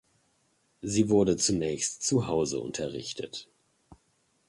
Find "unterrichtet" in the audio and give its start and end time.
2.59-3.47